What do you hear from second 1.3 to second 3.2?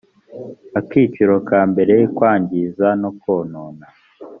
ka mbere kwangiza no